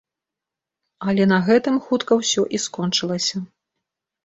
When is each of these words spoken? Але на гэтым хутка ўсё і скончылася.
Але 1.13 1.23
на 1.33 1.39
гэтым 1.51 1.77
хутка 1.89 2.19
ўсё 2.23 2.41
і 2.59 2.63
скончылася. 2.67 3.37